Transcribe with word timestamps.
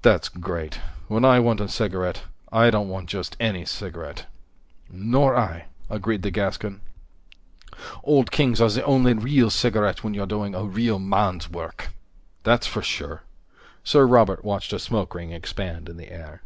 "That's 0.00 0.30
great. 0.30 0.80
When 1.08 1.22
I 1.22 1.38
want 1.38 1.60
a 1.60 1.68
cigarette, 1.68 2.22
I 2.50 2.70
don't 2.70 2.88
want 2.88 3.10
just 3.10 3.36
any 3.38 3.66
cigarette." 3.66 4.24
"Nor 4.88 5.36
I," 5.36 5.66
agreed 5.90 6.22
the 6.22 6.30
Gascon. 6.30 6.80
"Old 8.02 8.30
Kings 8.30 8.62
is 8.62 8.76
the 8.76 8.84
only 8.86 9.12
real 9.12 9.50
cigarette 9.50 10.02
when 10.02 10.14
you're 10.14 10.24
doing 10.24 10.54
a 10.54 10.64
real 10.64 10.98
man's 10.98 11.50
work." 11.50 11.88
"That's 12.42 12.66
for 12.66 12.80
sure." 12.80 13.22
Sir 13.84 14.06
Robert 14.06 14.46
watched 14.46 14.72
a 14.72 14.78
smoke 14.78 15.14
ring 15.14 15.30
expand 15.30 15.90
in 15.90 15.98
the 15.98 16.10
air. 16.10 16.40